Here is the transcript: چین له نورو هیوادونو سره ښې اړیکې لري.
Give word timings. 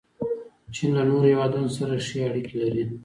چین 0.73 0.89
له 0.97 1.03
نورو 1.09 1.25
هیوادونو 1.31 1.69
سره 1.77 1.93
ښې 2.05 2.19
اړیکې 2.29 2.55
لري. 2.61 2.83